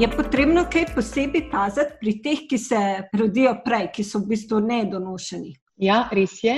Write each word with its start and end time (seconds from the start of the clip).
Je 0.00 0.08
potrebno 0.08 0.62
kaj 0.72 0.94
posebej 0.94 1.42
paziti 1.52 1.98
pri 2.00 2.12
teh, 2.24 2.38
ki 2.48 2.58
se 2.58 2.78
rodijo 3.20 3.50
prej, 3.60 3.90
ki 3.92 4.04
so 4.08 4.22
v 4.22 4.30
bistvu 4.30 4.62
nedonošeni? 4.64 5.50
Ja, 5.84 6.06
res 6.16 6.38
je. 6.40 6.54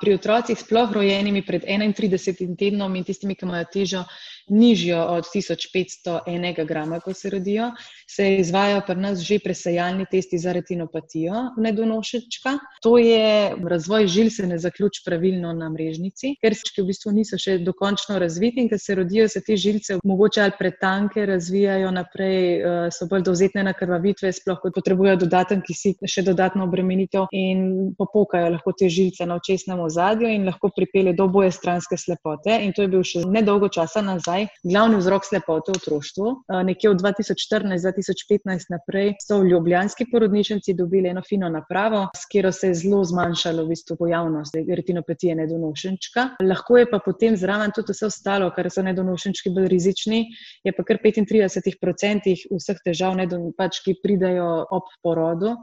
Pri 0.00 0.14
otrocih, 0.14 0.58
sploh 0.60 0.92
rojenimi 0.92 1.40
pred 1.40 1.64
31 1.64 2.56
tednom 2.58 2.96
in 2.96 3.04
tistimi, 3.04 3.32
ki 3.34 3.46
imajo 3.46 3.64
težo, 3.72 4.02
nižjo 4.48 4.98
od 5.00 5.24
1501 5.34 6.66
grama, 6.66 7.00
ko 7.00 7.14
se 7.14 7.30
rodijo, 7.30 7.70
se 8.10 8.36
izvajo 8.36 8.82
pri 8.86 8.96
nas 8.96 9.20
že 9.20 9.38
presajalni 9.44 10.04
testi 10.10 10.38
za 10.38 10.52
retinopatijo 10.52 11.32
nedonošečka. 11.56 12.58
To 12.82 12.98
je 12.98 13.54
razvoj 13.70 14.06
žil, 14.06 14.30
se 14.30 14.46
ne 14.46 14.58
zaključi 14.58 15.02
pravilno 15.06 15.52
na 15.52 15.70
mrežnici, 15.70 16.34
ker 16.42 16.54
se 16.54 16.82
v 16.82 16.86
bistvu 16.86 17.12
niso 17.12 17.38
še 17.38 17.58
dokončno 17.58 18.18
razviti 18.18 18.60
in 18.60 18.68
ker 18.68 18.78
se 18.78 18.94
rodijo, 18.94 19.28
se 19.28 19.40
te 19.40 19.56
žilce 19.56 19.98
mogoče 20.04 20.42
ali 20.42 20.58
pretanke 20.58 21.26
razvijajo 21.26 21.90
naprej, 21.90 22.58
eh, 22.58 22.90
so 22.92 23.08
bolj 23.08 23.22
dovzetne 23.22 23.64
na 23.64 23.72
krvavitve, 23.72 24.32
sploh 24.32 24.60
potrebujejo 24.74 25.16
dodaten 25.24 25.62
kisik, 25.64 26.04
še 26.04 26.22
dodatno 26.22 26.68
obremenitev 26.68 27.26
in 27.32 27.94
popokajo 27.98 28.52
lahko 28.58 28.76
te 28.76 28.88
žilce 28.88 29.26
na 29.26 29.40
očesnem 29.54 29.80
ozadju 29.80 30.28
in 30.28 30.44
lahko 30.46 30.70
pripelje 30.76 31.12
do 31.12 31.28
boje 31.28 31.50
stranske 31.50 31.96
slepote. 31.96 32.58
In 32.62 32.72
to 32.74 32.82
je 32.82 32.88
bil 32.88 33.02
še 33.06 33.22
nedolgo 33.30 33.68
časa 33.68 34.02
nazaj 34.02 34.48
glavni 34.64 34.98
vzrok 34.98 35.24
slepote 35.24 35.72
v 35.72 35.78
otroštvu. 35.78 36.32
Nekje 36.66 36.90
od 36.90 37.02
2014-2015 37.02 38.72
naprej 38.74 39.14
so 39.22 39.38
v 39.40 39.52
ljubljanski 39.52 40.08
porodnišnici 40.10 40.74
dobili 40.74 41.08
eno 41.12 41.22
fino 41.22 41.48
napravo, 41.48 42.08
s 42.16 42.26
katero 42.26 42.52
se 42.52 42.72
je 42.72 42.74
zelo 42.82 43.04
zmanjšalo 43.04 43.64
v 43.64 43.74
bistvu 43.74 43.96
pojavnost 44.00 44.58
retinopatije 44.58 45.38
nedonošenčka. 45.38 46.28
Lahko 46.42 46.78
je 46.78 46.90
pa 46.90 46.98
potem 47.04 47.36
zraven 47.36 47.72
tudi 47.74 47.94
vse 47.94 48.08
ostalo, 48.10 48.50
kar 48.56 48.70
so 48.70 48.82
nedonošenčki 48.82 49.54
bolj 49.54 49.70
rizični. 49.70 50.24
Je 50.64 50.72
pa 50.74 50.82
kar 50.82 50.98
35% 50.98 52.34
vseh 52.50 52.84
težav, 52.84 53.14
pač, 53.56 53.82
ki 53.84 53.98
pridajo 54.02 54.64
ob 54.74 54.88
porodu, 55.04 55.54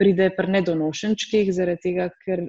pride 0.00 0.30
pri 0.36 0.48
nedonošenčkih, 0.56 1.50
zaradi 1.54 1.80
tega, 1.84 2.08
ker, 2.24 2.44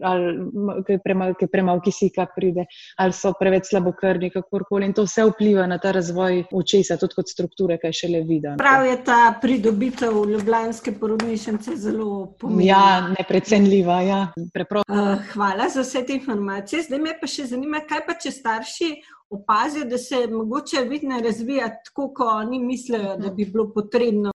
ali, 0.82 0.88
ker 0.88 1.00
premalo 1.04 1.36
premal 1.52 1.82
kisika 1.82 2.26
pride, 2.36 2.66
ali 2.98 3.14
so 3.14 3.34
preveč 3.40 3.70
slabokrvni, 3.70 4.32
kakorkoli. 4.32 4.86
In 4.86 4.94
to 4.94 5.06
vse 5.06 5.26
vpliva 5.30 5.68
na 5.68 5.78
ta 5.78 5.92
razvoj 5.92 6.44
očesa, 6.52 6.98
tudi 6.98 7.16
kot 7.16 7.30
strukture, 7.30 7.78
kaj 7.82 7.94
še 7.94 8.12
le 8.12 8.24
vidi. 8.26 8.56
Prav 8.58 8.86
je 8.86 8.98
ta 9.06 9.38
pridobitev 9.42 10.24
ljubljanske 10.32 10.96
porodnišnice 11.00 11.76
zelo 11.78 12.34
pomembna. 12.40 12.66
Ja, 12.66 13.14
neprecenljiva. 13.18 14.02
Ja. 14.02 14.22
Uh, 14.36 15.22
hvala 15.34 15.70
za 15.70 15.86
vse 15.86 16.06
te 16.06 16.18
informacije. 16.18 16.84
Zdaj 16.90 17.00
me 17.00 17.18
pa 17.20 17.30
še 17.30 17.50
zanima, 17.54 17.84
kaj 17.88 18.06
pa 18.08 18.18
če 18.18 18.34
starši 18.34 18.94
opazijo, 19.32 19.86
da 19.86 19.98
se 19.98 20.28
mogoče 20.28 20.82
vid 20.90 21.04
ne 21.04 21.22
razvija 21.22 21.70
tako, 21.86 22.14
kot 22.14 22.28
oni 22.32 22.60
mislijo, 22.60 23.16
da 23.18 23.30
bi 23.30 23.46
bilo 23.46 23.72
potrebno. 23.74 24.32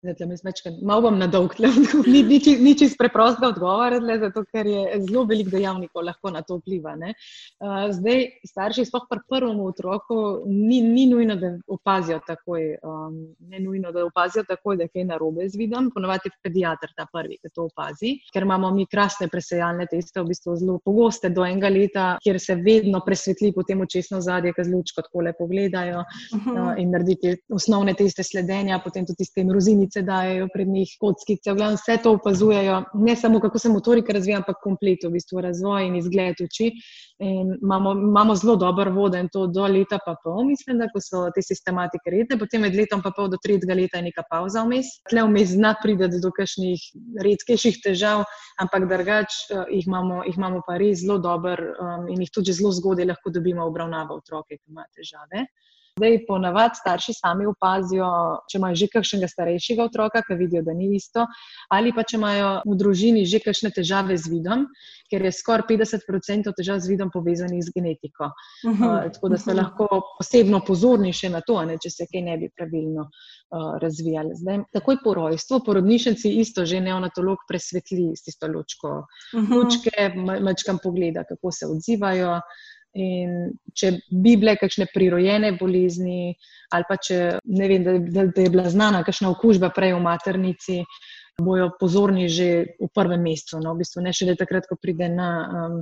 Malo 0.83 1.03
bom 1.03 1.19
na 1.19 1.27
dolg, 1.27 1.53
ni, 2.13 2.23
ni, 2.61 2.75
čist 2.79 2.97
preprostega 2.99 3.49
odgovora, 3.49 4.01
zato 4.21 4.45
ker 4.45 4.67
je 4.67 5.01
zelo 5.09 5.25
velik 5.29 5.51
dejavnik, 5.53 5.93
ki 5.93 6.05
lahko 6.05 6.31
na 6.33 6.43
to 6.43 6.57
vpliva. 6.61 6.95
Ne. 6.97 7.13
Zdaj, 7.93 8.25
starši, 8.49 8.87
sploh 8.89 9.05
pri 9.11 9.21
prvem 9.29 9.61
otroku, 9.61 10.19
ni, 10.47 10.81
ni 10.81 11.07
nujno, 11.11 11.37
da 11.37 11.53
opazijo 11.69 12.21
takoj, 12.27 12.65
um, 12.83 13.19
ne 13.51 13.61
nujno, 13.61 13.93
da 13.93 14.07
opazijo 14.07 14.47
takoj, 14.49 14.81
da 14.81 14.89
je 14.89 14.95
kaj 14.95 15.05
narobe 15.13 15.49
z 15.49 15.61
vidom. 15.61 15.91
Ponovadi 15.95 16.31
je 16.31 16.37
pediatr 16.43 16.95
ta 16.97 17.07
prvi, 17.13 17.37
ki 17.43 17.53
to 17.55 17.69
opazi, 17.69 18.17
ker 18.33 18.49
imamo 18.49 18.73
mi 18.75 18.87
krasne 18.89 19.29
presejalne 19.29 19.87
teste, 19.91 20.21
v 20.23 20.31
bistvu 20.33 20.57
zelo 20.57 20.79
pogoste 20.85 21.29
do 21.31 21.45
enega 21.45 21.69
leta, 21.69 22.07
kjer 22.25 22.41
se 22.41 22.57
vedno 22.57 23.03
presvetli 23.05 23.53
potem 23.53 23.85
očesno 23.85 24.21
zadje, 24.25 24.55
ki 24.57 24.65
zelo 24.65 24.86
lučko 24.87 25.03
tako 25.03 25.21
lepo 25.27 25.47
gledajo 25.47 26.01
uh 26.01 26.41
-huh. 26.41 26.73
uh, 26.73 26.79
in 26.79 26.91
narediti 26.91 27.37
osnovne 27.49 27.95
teste 27.95 28.23
sledenja, 28.23 28.81
potem 28.85 29.07
tudi 29.07 29.25
te 29.35 29.45
mrozinice 29.45 30.03
dajo 30.03 30.49
pred 30.55 30.69
njih, 30.69 30.89
kockice, 31.01 31.55
glavno 31.55 31.77
vse 31.77 31.99
to 32.03 32.13
opazujejo, 32.13 32.85
ne 32.95 33.17
samo 33.17 33.41
kako 33.41 33.59
se 33.59 33.69
motorika 33.69 34.13
razvija, 34.13 34.39
ampak 34.39 34.57
komplet 34.63 34.99
v 35.05 35.11
bistvu 35.11 35.41
razvoj 35.41 35.87
in 35.87 35.97
izgled 35.97 36.37
oči. 36.45 36.73
In 37.19 37.55
imamo, 37.63 37.93
imamo 37.93 38.35
zelo 38.35 38.57
dober 38.57 38.89
voden 38.89 39.29
to 39.33 39.47
do 39.47 39.67
leta 39.67 39.99
pa 40.07 40.15
pol, 40.25 40.45
mislim, 40.45 40.79
da 40.79 40.87
so 41.01 41.31
te 41.35 41.43
sistematike 41.43 42.11
redne, 42.11 42.39
potem 42.39 42.61
med 42.61 42.75
letom 42.75 43.03
pa 43.03 43.11
pol 43.17 43.29
do 43.29 43.39
tretjega 43.45 43.75
leta 43.75 43.97
je 43.97 44.03
neka 44.03 44.23
pauza 44.31 44.65
vmes. 44.65 44.87
Tle 45.11 45.23
vmes 45.23 45.49
zna 45.49 45.75
priti 45.83 46.21
do 46.21 46.31
kakšnih 46.37 46.81
redkejših 47.25 47.81
težav, 47.85 48.25
ampak 48.61 48.85
drugač 48.91 49.33
uh, 49.55 49.65
jih, 49.73 49.89
jih 50.27 50.37
imamo 50.37 50.61
pa 50.67 50.77
res 50.77 51.01
zelo 51.01 51.19
dober 51.19 51.63
um, 51.81 52.09
in 52.13 52.21
jih 52.21 52.33
tudi 52.33 52.53
zelo 52.53 52.73
zgodaj 52.73 53.09
lahko 53.09 53.33
dobimo 53.33 53.65
obravnavo 53.65 54.21
otroke, 54.21 54.59
ki 54.59 54.76
ima 54.77 54.85
težave. 54.93 55.49
Zdaj, 55.97 56.27
ponavadi 56.29 56.77
starši 56.77 57.13
sami 57.17 57.47
opazijo, 57.49 58.07
če 58.53 58.59
imajo 58.59 58.77
že 58.77 58.87
kakšnega 58.93 59.29
starejšega 59.33 59.85
otroka, 59.89 60.21
ki 60.27 60.37
vidijo, 60.37 60.61
da 60.67 60.75
ni 60.77 60.91
isto, 60.93 61.25
ali 61.73 61.95
pa 61.97 62.05
če 62.05 62.19
imajo 62.19 62.51
v 62.69 62.77
družini 62.83 63.23
že 63.25 63.41
kakšne 63.41 63.71
težave 63.73 64.19
z 64.21 64.29
vidom, 64.29 64.67
ker 65.09 65.25
je 65.25 65.33
skoraj 65.33 65.65
50% 65.71 66.53
težav 66.59 66.83
z 66.85 66.93
vidom 66.93 67.09
povezanih 67.15 67.65
z 67.65 67.73
genetiko. 67.73 68.29
Uh 68.29 68.77
-huh. 68.77 69.07
uh, 69.07 69.09
tako 69.15 69.33
da 69.33 69.41
ste 69.41 69.57
lahko 69.57 69.89
posebno 70.19 70.61
pozorni 70.69 71.15
še 71.17 71.33
na 71.33 71.41
to, 71.41 71.65
ne, 71.65 71.79
če 71.81 71.91
se 71.91 72.07
kaj 72.13 72.23
ne 72.29 72.37
bi 72.45 72.53
pravilno 72.53 73.09
uh, 73.09 73.81
razvijali. 73.81 74.37
Zdaj, 74.37 74.63
takoj 74.77 75.01
po 75.05 75.15
rojstvu, 75.15 75.65
porodnišnici 75.65 76.29
isto 76.45 76.67
že 76.67 76.81
neonatolog 76.81 77.49
presvetli 77.49 78.13
s 78.13 78.23
tisto 78.23 78.47
lučko, 78.47 79.07
uh 79.33 79.41
-huh. 79.41 79.49
lučke, 79.57 80.13
mačkam 80.45 80.79
pogleda, 80.83 81.25
kako 81.25 81.53
se 81.53 81.67
odzivajo. 81.67 82.41
In 82.97 83.51
če 83.77 83.93
bi 84.09 84.37
bile 84.41 84.57
kakšne 84.57 84.87
prirojene 84.89 85.53
bolezni, 85.61 86.33
ali 86.73 86.89
pa 86.89 86.97
če 86.97 87.19
ne 87.45 87.69
vem, 87.69 87.85
da, 87.85 87.99
da, 88.01 88.25
da 88.33 88.47
je 88.47 88.53
bila 88.53 88.71
znana 88.73 89.03
kakšna 89.05 89.31
okužba 89.35 89.69
prej 89.77 89.93
v 89.99 90.01
maternici, 90.07 90.79
bojo 91.37 91.69
pozorni 91.81 92.31
že 92.33 92.79
v 92.81 92.89
prvem 92.95 93.21
mesecu. 93.21 93.61
No? 93.61 93.75
V 93.77 93.85
bistvu 93.85 94.05
ne 94.05 94.15
še 94.17 94.31
le 94.31 94.37
takrat, 94.41 94.69
ko 94.69 94.81
pride 94.81 95.11
na. 95.13 95.31
Um, 95.47 95.81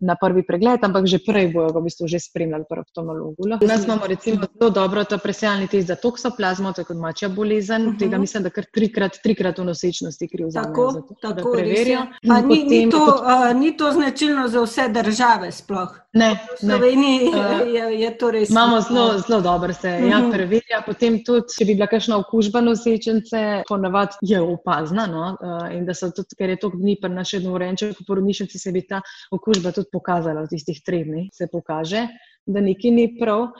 na 0.00 0.16
prvi 0.16 0.42
pregled, 0.46 0.80
ampak 0.84 1.06
že 1.06 1.20
prej 1.20 1.52
bojo 1.52 1.72
ga 1.72 1.80
v 1.80 1.84
bistvu 1.88 2.08
že 2.08 2.20
spremljali 2.20 2.64
pri 2.68 2.80
oftalmologu. 2.80 3.48
Danes 3.60 3.84
imamo 3.84 4.06
recimo 4.06 4.48
zelo 4.48 4.70
dobro 4.70 5.04
to 5.04 5.18
presejalni 5.18 5.68
test 5.68 5.86
za 5.88 5.96
toksoplazmo, 5.96 6.72
to 6.72 6.80
je 6.80 6.88
kot 6.88 6.96
mačja 6.96 7.28
bolezen, 7.28 7.82
uh 7.82 7.88
mhm. 7.88 7.96
-huh. 7.96 7.98
tega 7.98 8.18
mislim, 8.18 8.42
da 8.42 8.50
kar 8.50 8.64
trikrat, 8.74 9.18
trikrat 9.22 9.58
v 9.58 9.64
nosečnosti 9.64 10.28
kriv 10.28 10.48
za 10.48 10.62
to, 10.62 11.04
da 11.22 11.42
preverijo. 11.52 12.06
Pa 12.28 12.40
ni, 12.40 12.64
ni, 12.64 12.90
to, 12.90 13.04
uh, 13.22 13.56
ni 13.60 13.76
to 13.76 13.92
značilno 13.92 14.48
za 14.48 14.62
vse 14.62 14.88
države 14.88 15.52
sploh? 15.52 16.00
Ne, 16.12 16.34
v 16.34 16.58
Sloveniji 16.58 17.28
uh, 17.28 17.68
je, 17.74 18.00
je 18.00 18.18
to 18.18 18.30
res. 18.30 18.50
Imamo 18.50 18.80
zelo, 18.80 19.18
zelo 19.18 19.40
dobro 19.40 19.72
se 19.72 19.88
uh 19.88 19.94
-huh. 19.94 20.10
ja, 20.10 20.18
mhm. 20.18 20.30
preverja, 20.30 20.82
potem 20.86 21.24
tudi, 21.24 21.46
če 21.58 21.64
bi 21.64 21.74
bila 21.74 21.86
kakšna 21.86 22.16
okužba 22.16 22.60
nosečence, 22.60 23.62
ponavadi 23.68 24.16
je 24.20 24.40
opazna 24.40 25.06
no? 25.06 25.36
in 25.72 25.86
da 25.86 25.94
so 25.94 26.10
tudi, 26.10 26.34
ker 26.38 26.50
je 26.50 26.56
to 26.56 26.70
dni 26.74 26.96
pri 27.00 27.10
našem 27.10 27.46
urenčku, 27.52 27.86
po 27.98 28.04
porodnišnici 28.06 28.58
se 28.58 28.72
bi 28.72 28.86
ta 28.86 29.00
okužba 29.30 29.72
tudi 29.72 29.89
pokazala 29.92 30.44
v 30.44 30.52
tistih 30.54 30.80
treh 30.86 31.04
dneh, 31.06 31.28
se 31.34 31.48
pokaže, 31.52 32.06
da 32.46 32.60
nekaj 32.64 32.90
ni 32.90 33.06
prav. 33.18 33.50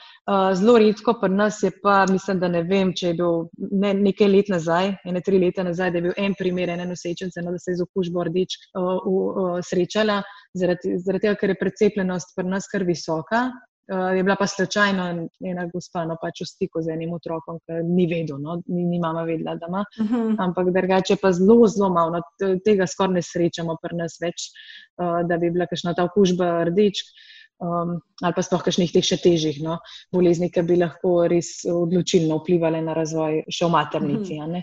Zelo 0.58 0.78
redko 0.80 1.14
pri 1.20 1.30
nas 1.34 1.62
je 1.62 1.70
pa, 1.82 2.04
mislim, 2.10 2.40
da 2.40 2.48
ne 2.48 2.62
vem, 2.66 2.92
če 2.96 3.12
je 3.12 3.16
bil 3.20 3.44
ne, 3.58 3.92
nekaj 3.94 4.30
let 4.30 4.50
nazaj, 4.50 4.94
ene 5.06 5.22
tri 5.26 5.38
leta 5.42 5.64
nazaj, 5.66 5.92
da 5.92 6.00
je 6.00 6.06
bil 6.08 6.16
en 6.16 6.34
primer 6.38 6.72
ene 6.74 6.88
nosečence, 6.88 7.42
no, 7.44 7.54
da 7.54 7.60
se 7.60 7.74
je 7.74 7.80
z 7.80 7.86
okužbo 7.86 8.24
rdeč 8.30 8.56
srečala, 9.68 10.20
zaradi, 10.56 10.96
zaradi 11.04 11.26
tega, 11.26 11.36
ker 11.40 11.54
je 11.54 11.60
precepljenost 11.60 12.34
pri 12.36 12.48
nas 12.48 12.70
kar 12.72 12.86
visoka. 12.88 13.48
Uh, 13.90 14.16
je 14.16 14.22
bila 14.22 14.36
pa 14.38 14.46
slučajno 14.46 15.04
ena 15.50 15.64
gospa, 15.72 16.04
no 16.06 16.14
pač 16.22 16.44
v 16.44 16.46
stiku 16.46 16.82
z 16.82 16.92
enim 16.94 17.10
otrokom, 17.16 17.58
ki 17.66 17.80
ni 17.88 18.06
vedel, 18.06 18.38
no, 18.38 18.60
ni, 18.70 18.84
ni 18.86 19.00
mama 19.02 19.24
vedela, 19.26 19.56
da 19.58 19.66
ima. 19.66 19.84
Uh 19.98 20.10
-huh. 20.10 20.36
Ampak 20.38 20.70
drugače 20.70 21.16
pa 21.22 21.32
zelo, 21.32 21.66
zelo 21.66 21.88
malo, 21.90 22.10
no, 22.10 22.20
tega 22.64 22.86
skoraj 22.86 23.14
ne 23.14 23.22
srečamo 23.22 23.76
pri 23.82 23.96
nas 23.96 24.20
več, 24.22 24.46
uh, 25.02 25.26
da 25.26 25.36
bi 25.36 25.50
bila 25.50 25.66
kakšna 25.66 25.94
ta 25.94 26.04
okužba 26.04 26.64
rdečk. 26.70 27.06
Um, 27.60 28.00
ali 28.22 28.32
pa 28.34 28.42
sploh 28.42 28.62
kakšnih 28.62 28.92
teh 28.92 29.04
še 29.04 29.16
težjih 29.20 29.58
no, 29.62 29.78
bolezni, 30.12 30.48
ki 30.50 30.62
bi 30.62 30.76
lahko 30.76 31.26
res 31.28 31.66
odločilno 31.68 32.38
vplivali 32.38 32.80
na 32.80 32.94
razvoj 32.94 33.42
še 33.52 33.66
v 33.66 33.70
maternici. 33.70 34.38
Uh 34.38 34.46
-huh. 34.46 34.62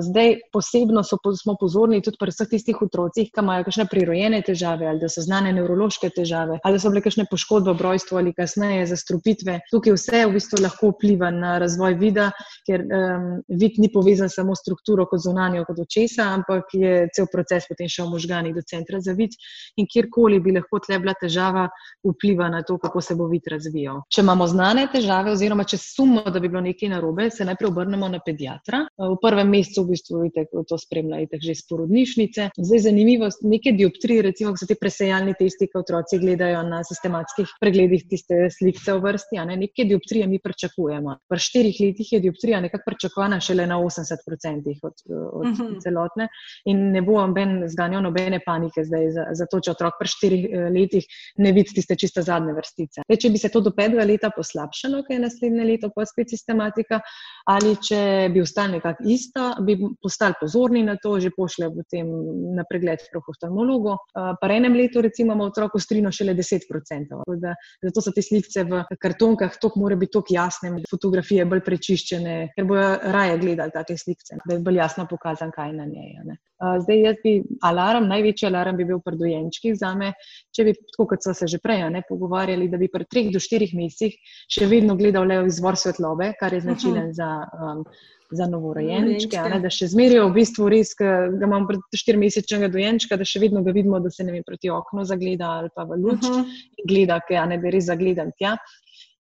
Zdaj, 0.00 0.34
posebno 0.52 1.00
so, 1.02 1.16
smo 1.42 1.54
pozorni 1.60 2.02
tudi 2.04 2.18
pri 2.20 2.28
vseh 2.28 2.48
tistih 2.50 2.76
otrocih, 2.84 3.30
ki 3.32 3.40
imajo 3.40 3.64
kakšne 3.64 3.86
prirojene 3.88 4.42
težave, 4.44 4.84
ali 4.88 5.00
da 5.00 5.08
so 5.08 5.24
znane 5.24 5.52
nevrološke 5.56 6.10
težave, 6.12 6.58
ali 6.60 6.80
so 6.80 6.90
bile 6.92 7.00
kakšne 7.00 7.24
poškodbe 7.30 7.72
v 7.72 7.86
rojstvu 7.86 8.18
ali 8.20 8.34
kasneje 8.36 8.84
zastrupitve. 8.90 9.58
Tukaj 9.72 9.96
vse 9.96 10.20
v 10.26 10.34
bistvu 10.36 10.60
lahko 10.60 10.90
vpliva 10.92 11.30
na 11.32 11.54
razvoj 11.62 11.96
vida, 12.02 12.28
ker 12.68 12.84
um, 12.84 13.30
vid 13.48 13.80
ni 13.80 13.88
povezan 13.92 14.28
samo 14.28 14.52
s 14.52 14.60
strukturo 14.60 15.06
kot 15.08 15.24
zunanjo, 15.24 15.64
kot 15.64 15.80
očesa, 15.86 16.28
ampak 16.36 16.76
je 16.76 17.08
cel 17.16 17.30
proces 17.32 17.64
potem 17.70 17.88
še 17.88 18.04
v 18.04 18.12
možganih 18.12 18.52
do 18.52 18.60
centra 18.68 19.00
za 19.00 19.16
vid 19.16 19.32
in 19.80 19.88
kjerkoli 19.88 20.42
bi 20.44 20.52
lahko 20.52 20.82
tle 20.84 21.00
bila 21.00 21.16
težava, 21.16 21.64
vpliva 22.04 22.50
na 22.52 22.60
to, 22.66 22.76
kako 22.78 23.00
se 23.00 23.16
bo 23.16 23.30
vid 23.32 23.48
razvijal. 23.48 24.04
Če 24.12 24.20
imamo 24.20 24.46
znane 24.52 24.84
težave, 24.92 25.32
oziroma 25.32 25.64
če 25.64 25.80
sumimo, 25.80 26.28
da 26.28 26.44
bi 26.44 26.52
bilo 26.52 26.60
nekaj 26.60 26.92
narobe, 26.92 27.30
se 27.32 27.48
najprej 27.48 27.72
obrnemo 27.72 28.12
na 28.12 28.20
pediatra. 28.20 28.84
V 29.00 29.16
prvem 29.22 29.48
mesecev 29.62 29.86
v 29.86 29.94
bistvu 29.94 30.22
to 30.68 30.78
spremljate 30.78 31.38
že 31.42 31.52
iz 31.52 31.62
porodnišnice. 31.68 32.50
Zdaj, 32.56 32.80
zanimivost, 32.86 33.42
neke 33.42 33.72
dioptrije, 33.72 34.22
recimo, 34.22 34.54
so 34.56 34.66
ti 34.66 34.76
presejalni 34.78 35.34
testi, 35.38 35.68
ki 35.70 35.78
otroci 35.78 36.18
gledajo 36.22 36.62
na 36.66 36.82
sistematskih 36.84 37.56
pregledih 37.60 38.04
tiste 38.08 38.48
slike 38.50 38.82
v 38.92 39.00
vrsti, 39.02 39.38
a 39.38 39.46
ne 39.48 39.56
neke 39.56 39.86
dioptrije 39.88 40.26
mi 40.26 40.40
pričakujemo. 40.42 41.16
V 41.30 41.38
štirih 41.38 41.76
letih 41.80 42.12
je 42.12 42.20
dioptrija 42.20 42.60
nekako 42.60 42.90
pričakovana 42.90 43.40
šele 43.40 43.66
na 43.66 43.78
80% 43.78 44.78
od, 44.82 44.92
od 45.32 45.46
uh 45.46 45.50
mhm. 45.50 45.62
-huh. 45.62 45.82
celotne 45.82 46.28
in 46.64 46.90
ne 46.92 47.02
bo 47.02 47.20
noben 47.20 47.68
zganjal 47.68 48.02
nobene 48.02 48.40
panike 48.46 48.84
zdaj 48.84 49.10
za, 49.10 49.26
za 49.32 49.46
to, 49.46 49.60
če 49.60 49.70
otrok 49.70 49.98
pri 50.00 50.08
štirih 50.08 50.46
eh, 50.50 50.68
letih 50.70 51.06
ne 51.38 51.52
vidi 51.52 51.74
tiste 51.74 51.96
čiste 51.96 52.22
zadnje 52.22 52.52
vrstice. 52.52 53.04
Zdaj, 53.06 53.16
če 53.16 53.30
bi 53.30 53.38
se 53.38 53.48
to 53.48 53.60
do 53.60 53.70
petega 53.70 54.04
leta 54.04 54.30
poslabšalo, 54.36 55.02
kaj 55.06 55.16
je 55.16 55.20
naslednje 55.20 55.64
leto, 55.64 55.90
pa 55.94 56.06
spet 56.06 56.30
sistematika, 56.30 57.00
ali 57.46 57.76
če 57.76 58.28
bi 58.32 58.40
ostali 58.40 58.72
nekako 58.72 59.04
isto, 59.06 59.51
bi 59.60 59.76
postali 60.02 60.34
pozorni 60.40 60.82
na 60.82 60.96
to, 60.96 61.20
že 61.20 61.30
pošlje 61.36 61.70
potem 61.74 62.08
na 62.56 62.64
pregled 62.68 63.02
k 63.12 63.20
oftalmologu. 63.20 63.96
Pa 64.12 64.50
enem 64.50 64.74
letu, 64.74 65.00
recimo, 65.00 65.34
ima 65.34 65.44
otrok 65.44 65.76
strino 65.80 66.12
šele 66.12 66.34
10%. 66.34 67.22
Da, 67.42 67.54
zato 67.82 68.04
so 68.04 68.12
te 68.12 68.22
slike 68.22 68.64
v 68.68 68.84
kartonkah, 69.00 69.58
to 69.60 69.72
mora 69.76 69.96
biti 69.96 70.12
tako 70.18 70.34
jasne, 70.34 70.72
fotografije 70.90 71.44
bolj 71.48 71.64
prečiščene, 71.66 72.36
ker 72.56 72.68
bojo 72.68 72.88
raje 73.14 73.38
gledali 73.42 73.84
te 73.86 73.96
slike, 73.98 74.40
da 74.46 74.56
je 74.56 74.62
bolj 74.64 74.80
jasno 74.82 75.06
pokazan, 75.10 75.52
kaj 75.54 75.70
je 75.70 75.76
na 75.76 75.86
njej. 75.86 76.16
Ne. 76.24 76.38
Zdaj, 76.62 77.00
jaz 77.02 77.16
bi 77.24 77.32
alarm, 77.66 78.06
največji 78.10 78.46
alarm 78.46 78.76
bi 78.78 78.86
bil 78.86 79.00
pri 79.02 79.18
dojenčkih 79.18 79.74
za 79.78 79.90
me, 79.98 80.12
če 80.54 80.66
bi, 80.68 80.74
tako 80.92 81.08
kot 81.10 81.24
so 81.24 81.34
se 81.34 81.48
že 81.50 81.58
prej 81.62 81.88
ne, 81.90 82.04
pogovarjali, 82.08 82.68
da 82.70 82.78
bi 82.78 82.90
pri 82.92 83.08
treh 83.10 83.32
do 83.34 83.42
štirih 83.42 83.74
mesecih 83.74 84.14
še 84.46 84.68
vedno 84.70 84.94
gledal 84.98 85.26
le 85.26 85.40
izvor 85.50 85.78
svetlobe, 85.78 86.32
kar 86.38 86.54
je 86.54 86.62
značilen 86.62 87.10
uh 87.10 87.10
-huh. 87.10 87.18
za 87.18 87.30
um, 87.58 87.84
za 88.32 88.46
novorojenčke, 88.50 89.40
ne, 89.52 89.58
da 89.62 89.70
še 89.72 89.88
zmerijo 89.92 90.28
v 90.28 90.36
bistvu 90.38 90.68
res, 90.72 90.94
da 90.98 91.46
imamo 91.46 91.68
pred 91.68 91.98
štirmesečnega 92.02 92.70
dojenčka, 92.72 93.18
da 93.20 93.26
še 93.28 93.42
vedno 93.42 93.62
ga 93.66 93.74
vidimo, 93.76 94.00
da 94.00 94.10
se 94.10 94.24
ne 94.24 94.36
mi 94.36 94.44
proti 94.46 94.72
oknu 94.72 95.04
zagleda 95.08 95.50
ali 95.60 95.72
pa 95.74 95.84
v 95.88 96.00
luč 96.00 96.24
uh 96.24 96.38
-huh. 96.38 96.62
in 96.78 96.88
gleda, 96.88 97.20
kaj 97.28 97.46
ne 97.48 97.58
bi 97.58 97.74
res 97.74 97.90
zagledan 97.90 98.32
tja. 98.38 98.56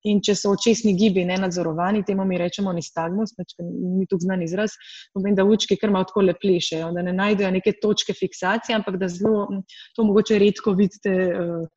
In 0.03 0.17
če 0.25 0.33
so 0.35 0.49
očesni 0.55 0.95
gibi 0.97 1.25
nenadzorovani, 1.25 2.03
temu 2.03 2.25
mi 2.25 2.37
rečemo 2.37 2.71
nistagmus, 2.73 3.35
pač, 3.37 3.53
ni 3.59 4.07
tu 4.09 4.17
znan 4.17 4.41
izraz, 4.41 4.71
pomeni, 5.13 5.35
da 5.37 5.45
učki 5.45 5.77
kar 5.77 5.91
malo 5.93 6.07
tako 6.09 6.21
leplešejo, 6.21 6.89
da 6.91 7.03
ne 7.05 7.13
najdejo 7.13 7.51
neke 7.51 7.75
točke 7.81 8.13
fiksacije, 8.13 8.75
ampak 8.75 8.97
da 8.97 9.07
zelo, 9.07 9.47
to 9.95 10.03
mogoče 10.03 10.39
redko 10.39 10.73
vidite. 10.73 11.13
Uh, 11.37 11.67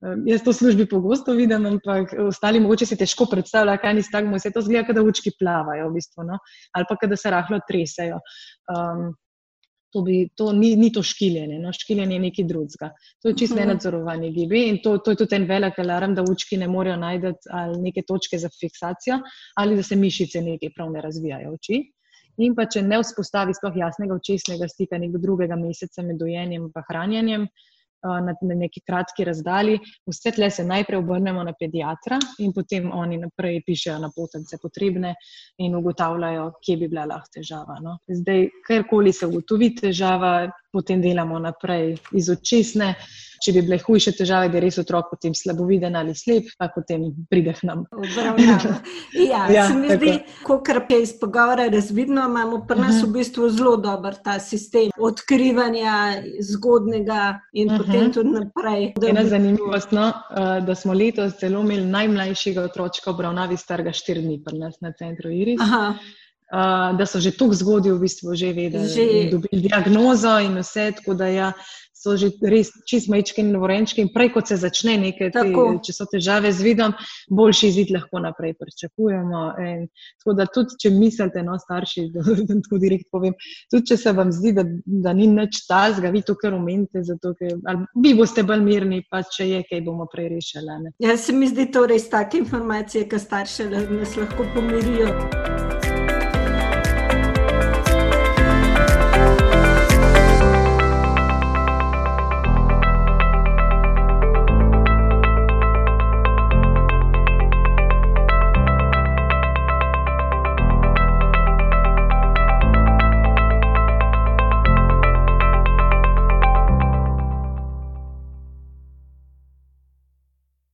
Jaz 0.00 0.40
to 0.44 0.54
v 0.54 0.56
službi 0.56 0.86
pogosto 0.88 1.34
vidim, 1.36 1.66
ampak 1.68 2.14
ostali 2.24 2.60
mogoče 2.60 2.86
si 2.88 2.96
težko 2.96 3.26
predstavljajo, 3.28 3.80
kaj 3.82 3.94
ni 3.98 4.02
stagmo. 4.02 4.38
Vse 4.38 4.52
to 4.54 4.62
zgleda, 4.64 4.94
da 4.96 5.02
učki 5.04 5.34
plavajo, 5.38 5.90
v 5.90 5.98
bistvu, 5.98 6.24
no? 6.24 6.38
ali 6.72 6.86
pa 6.88 6.96
da 7.06 7.18
se 7.20 7.30
rahlo 7.30 7.58
tresajo. 7.68 8.20
Um, 8.72 9.10
to, 9.92 10.02
bi, 10.06 10.28
to 10.36 10.52
ni, 10.56 10.72
ni 10.76 10.88
to 10.92 11.02
škiljenje, 11.02 11.58
no? 11.58 11.72
škiljenje 11.76 12.16
je 12.16 12.24
nekaj 12.24 12.44
drugega. 12.48 12.90
To 13.22 13.28
je 13.28 13.36
čisto 13.36 13.56
mhm. 13.56 13.62
nenadzorovanje 13.66 14.30
gibi 14.32 14.62
in 14.68 14.80
to, 14.82 14.96
to 14.98 15.12
je 15.12 15.20
tudi 15.22 15.36
en 15.36 15.48
velik 15.48 15.78
alarm, 15.78 16.14
da 16.14 16.24
učki 16.24 16.56
ne 16.56 16.68
morejo 16.68 16.96
najti 16.96 17.34
neke 17.82 18.06
točke 18.08 18.38
za 18.38 18.48
fiksacijo 18.60 19.20
ali 19.58 19.76
da 19.76 19.82
se 19.82 19.96
mišice 19.96 20.40
nekaj 20.40 20.72
prav 20.76 20.92
ne 20.92 21.02
razvijajo 21.02 21.52
oči. 21.58 21.82
In 22.40 22.54
pa 22.56 22.64
če 22.70 22.82
ne 22.86 23.00
vzpostavi 23.02 23.52
sploh 23.52 23.74
jasnega 23.76 24.14
očesnega 24.16 24.68
stika 24.70 24.98
nekega 24.98 25.20
drugega 25.20 25.58
meseca 25.60 26.02
med 26.06 26.16
dojenjem 26.16 26.70
in 26.70 26.84
hranjenjem, 26.88 27.48
na, 28.02 28.34
neki 28.40 28.80
kratki 28.86 29.24
razdalji. 29.24 29.78
Vse 30.06 30.32
tle 30.36 30.50
se 30.50 30.64
najprej 30.64 30.98
obrnemo 30.98 31.44
na 31.44 31.52
pediatra 31.52 32.18
in 32.38 32.52
potem 32.52 32.90
oni 32.92 33.18
naprej 33.18 33.62
pišejo 33.66 33.98
na 33.98 34.10
potence 34.16 34.58
potrebne 34.62 35.14
in 35.58 35.76
ugotavljajo, 35.76 36.50
kje 36.64 36.76
bi 36.76 36.88
bila 36.88 37.04
lahko 37.04 37.40
težava. 37.40 37.78
No. 37.82 37.98
Zdaj, 38.08 38.48
karkoli 38.66 39.12
se 39.12 39.26
ugotovi 39.26 39.74
težava, 39.76 40.50
potem 40.72 41.02
delamo 41.02 41.38
naprej 41.38 41.96
iz 42.12 42.30
očesne. 42.30 42.94
Če 43.40 43.54
bi 43.56 43.62
bile 43.64 43.78
hujše 43.80 44.12
težave, 44.18 44.50
da 44.52 44.58
je 44.58 44.62
res 44.66 44.76
otrok 44.82 45.06
potem 45.14 45.32
slaboviden 45.32 45.94
ali 45.96 46.12
slep, 46.12 46.50
pa 46.60 46.66
potem 46.74 47.06
pride 47.30 47.54
k 47.56 47.64
nam. 47.70 47.86
ja, 49.30 49.46
ja, 49.48 49.64
se 49.70 49.78
mi 49.78 49.88
zdi, 49.94 50.12
kot 50.44 50.68
je 50.92 50.98
iz 51.00 51.14
pogovora 51.16 51.70
razvidno, 51.72 52.26
imamo 52.28 52.60
pri 52.68 52.78
nas 52.80 52.98
uh 52.98 53.00
-huh. 53.00 53.08
v 53.08 53.12
bistvu 53.16 53.48
zelo 53.48 53.76
dober 53.80 54.18
ta 54.24 54.38
sistem 54.38 54.92
odkrivanja 54.98 56.20
zgodnega 56.50 57.40
in 57.52 57.70
uh 57.70 57.74
-huh. 57.74 57.86
potem 57.86 58.12
tudi 58.12 58.30
naprej. 58.30 58.92
Ena 59.08 59.24
zanimivost, 59.24 59.92
no, 59.92 60.08
eh, 60.08 60.60
da 60.60 60.74
smo 60.74 60.92
letos 60.92 61.38
celo 61.40 61.60
imeli 61.60 61.86
najmlajšega 61.86 62.62
otročka 62.62 63.10
obravnavi 63.10 63.56
starega 63.56 63.92
štiri 63.92 64.20
dni 64.20 64.42
pri 64.44 64.58
nas 64.58 64.80
na 64.80 64.92
centru 64.92 65.30
Iris. 65.30 65.60
Aha. 65.60 65.94
Uh, 66.50 66.96
da 66.98 67.06
so 67.06 67.20
že 67.22 67.30
tako 67.30 67.54
zgodili, 67.54 67.94
v 67.94 68.02
bistvu, 68.02 68.34
že 68.34 68.50
vedeli, 68.50 68.88
so 68.90 69.04
dobili 69.30 69.68
diagnozo 69.68 70.40
in 70.42 70.58
vse, 70.58 70.88
tako 70.98 71.14
da 71.14 71.28
ja, 71.30 71.52
so 72.00 72.16
že 72.16 72.30
res 72.40 72.72
čist 72.88 73.10
majčki 73.12 73.42
in 73.44 73.52
novorenčki. 73.52 74.00
In 74.04 74.10
prej, 74.14 74.32
kot 74.34 74.48
se 74.48 74.56
začne 74.60 74.96
nekaj, 75.00 75.32
te, 75.34 75.44
če 75.84 75.94
so 75.94 76.06
težave 76.10 76.52
z 76.56 76.64
vidom, 76.64 76.94
boljši 77.28 77.68
izid 77.68 77.92
lahko 77.94 78.22
naprej 78.24 78.54
pričakujemo. 78.60 79.42
In, 79.66 79.84
tako 80.22 80.36
da 80.38 80.48
tudi, 80.48 80.78
če 80.80 80.92
mislite, 80.96 81.44
no, 81.46 81.58
starši, 81.60 82.06
da 82.14 82.24
tako 82.50 82.80
direkt 82.82 83.10
povem, 83.12 83.36
tudi 83.72 83.92
če 83.92 84.00
se 84.00 84.14
vam 84.16 84.32
zdi, 84.32 84.54
da, 84.56 84.64
da 85.06 85.14
ni 85.16 85.28
nič 85.30 85.64
tazga, 85.68 86.12
vi 86.14 86.24
to 86.26 86.36
kar 86.40 86.56
omenite, 86.56 87.04
zato 87.06 87.34
ker 87.38 87.58
vi 88.00 88.14
boste 88.18 88.46
bolj 88.48 88.64
mirni, 88.64 89.02
pa 89.10 89.22
če 89.26 89.50
je, 89.50 89.64
kaj 89.68 89.84
bomo 89.86 90.08
prej 90.10 90.32
rešili. 90.36 90.94
Ja, 91.04 91.16
se 91.20 91.34
mi 91.36 91.50
zdi 91.50 91.68
to 91.74 91.84
res 91.90 92.08
take 92.12 92.40
informacije, 92.40 93.06
ki 93.10 93.20
starše 93.20 93.68
nas 93.70 94.16
lahko 94.16 94.48
pomirijo. 94.54 95.79